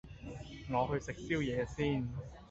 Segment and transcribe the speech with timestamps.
[0.71, 2.07] 我去食宵夜先